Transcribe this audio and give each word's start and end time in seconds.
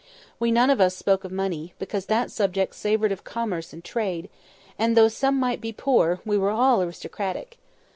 We 0.39 0.51
none 0.51 0.71
of 0.71 0.81
us 0.81 0.97
spoke 0.97 1.23
of 1.23 1.31
money, 1.31 1.75
because 1.77 2.07
that 2.07 2.31
subject 2.31 2.73
savoured 2.73 3.11
of 3.11 3.23
commerce 3.23 3.71
and 3.71 3.83
trade, 3.83 4.31
and 4.79 4.97
though 4.97 5.09
some 5.09 5.39
might 5.39 5.61
be 5.61 5.71
poor, 5.71 6.21
we 6.25 6.39
were 6.39 6.49
all 6.49 6.81
aristocratic. 6.81 7.59